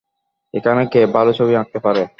এখানে 0.53 0.81
কে 0.93 1.01
ভালো 1.15 1.31
ছবি 1.33 1.53
আঁকতে 1.55 1.79
পারে? 1.85 2.01